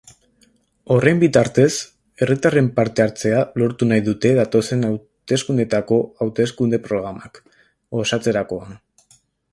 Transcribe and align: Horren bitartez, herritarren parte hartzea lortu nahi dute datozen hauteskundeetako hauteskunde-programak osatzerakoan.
Horren 0.93 1.19
bitartez, 1.23 1.73
herritarren 2.25 2.69
parte 2.79 3.03
hartzea 3.05 3.43
lortu 3.63 3.89
nahi 3.91 4.05
dute 4.07 4.31
datozen 4.39 4.89
hauteskundeetako 4.89 6.01
hauteskunde-programak 6.27 7.43
osatzerakoan. 8.07 8.79